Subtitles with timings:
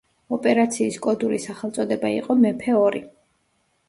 [0.35, 3.03] ოპერაციის კოდური სახელწოდება იყო „მეფე ორი“.